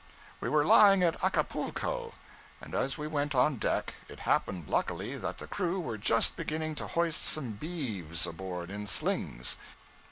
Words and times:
We 0.39 0.49
were 0.49 0.65
lying 0.65 1.03
at 1.03 1.23
Acapulco; 1.23 2.13
and, 2.59 2.73
as 2.73 2.97
we 2.97 3.05
went 3.05 3.35
on 3.35 3.57
deck, 3.57 3.93
it 4.09 4.21
happened 4.21 4.67
luckily 4.67 5.15
that 5.15 5.37
the 5.37 5.45
crew 5.45 5.79
were 5.79 5.99
just 5.99 6.35
beginning 6.35 6.73
to 6.81 6.87
hoist 6.87 7.21
some 7.23 7.51
beeves 7.51 8.25
aboard 8.25 8.71
in 8.71 8.87
slings. 8.87 9.57